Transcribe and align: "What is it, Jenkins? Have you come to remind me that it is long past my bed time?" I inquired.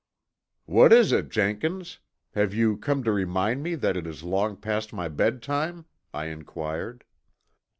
"What 0.65 0.91
is 0.91 1.11
it, 1.11 1.29
Jenkins? 1.29 1.99
Have 2.33 2.55
you 2.55 2.75
come 2.75 3.03
to 3.03 3.11
remind 3.11 3.61
me 3.61 3.75
that 3.75 3.95
it 3.95 4.07
is 4.07 4.23
long 4.23 4.57
past 4.57 4.91
my 4.91 5.07
bed 5.07 5.43
time?" 5.43 5.85
I 6.11 6.25
inquired. 6.25 7.03